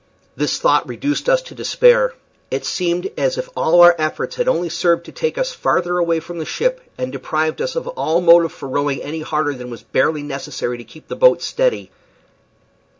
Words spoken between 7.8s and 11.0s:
all motive for rowing any harder than was barely necessary to